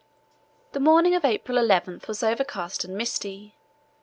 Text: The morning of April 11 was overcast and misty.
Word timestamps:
The 0.71 0.79
morning 0.79 1.13
of 1.13 1.23
April 1.23 1.59
11 1.59 2.01
was 2.07 2.23
overcast 2.23 2.83
and 2.83 2.97
misty. 2.97 3.53